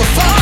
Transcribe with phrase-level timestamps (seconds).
[0.00, 0.39] before.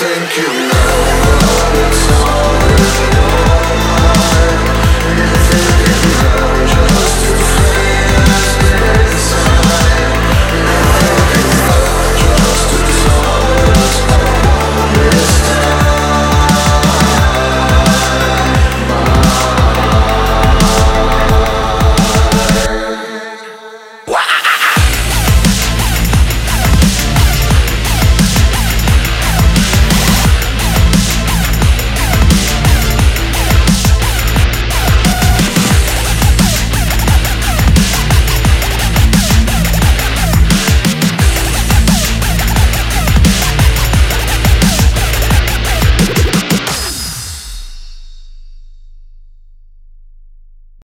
[0.00, 2.29] Think you know it's all